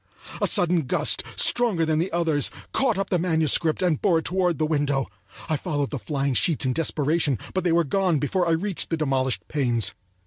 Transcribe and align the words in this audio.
A 0.41 0.47
sudden 0.47 0.87
gust, 0.87 1.21
stronger 1.35 1.85
than 1.85 1.99
the 1.99 2.11
others, 2.11 2.49
caught 2.73 2.97
up 2.97 3.11
the 3.11 3.19
manuscript 3.19 3.83
and 3.83 4.01
bore 4.01 4.17
it 4.17 4.25
toward 4.25 4.57
the 4.57 4.65
window. 4.65 5.05
I 5.47 5.57
followed 5.57 5.91
the 5.91 5.99
flying 5.99 6.33
sheets 6.33 6.65
in 6.65 6.73
desperation, 6.73 7.37
but 7.53 7.63
they 7.63 7.71
were 7.71 7.83
gone 7.83 8.17
before 8.17 8.47
I 8.47 8.53
reached 8.53 8.89
the 8.89 8.97
demolished 8.97 9.47
panes. 9.47 9.93